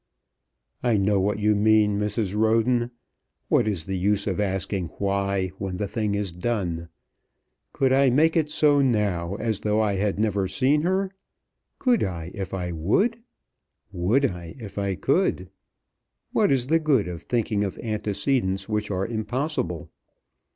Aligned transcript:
"I 0.81 0.97
know 0.97 1.19
what 1.19 1.37
you 1.37 1.53
mean, 1.53 1.99
Mrs. 1.99 2.35
Roden. 2.35 2.89
What 3.49 3.67
is 3.67 3.85
the 3.85 3.99
use 3.99 4.25
of 4.25 4.39
asking 4.39 4.87
'why' 4.97 5.49
when 5.59 5.77
the 5.77 5.87
thing 5.87 6.15
is 6.15 6.31
done? 6.31 6.89
Could 7.71 7.93
I 7.93 8.09
make 8.09 8.35
it 8.35 8.49
so 8.49 8.81
now, 8.81 9.35
as 9.35 9.59
though 9.59 9.79
I 9.79 9.97
had 9.97 10.17
never 10.17 10.47
seen 10.47 10.81
her? 10.81 11.11
Could 11.77 12.03
I 12.03 12.31
if 12.33 12.51
I 12.51 12.71
would? 12.71 13.21
Would 13.91 14.25
I 14.25 14.55
if 14.57 14.79
I 14.79 14.95
could? 14.95 15.51
What 16.31 16.51
is 16.51 16.65
the 16.65 16.79
good 16.79 17.07
of 17.07 17.21
thinking 17.21 17.63
of 17.63 17.77
antecedents 17.77 18.67
which 18.67 18.89
are 18.89 19.05
impossible? 19.05 19.91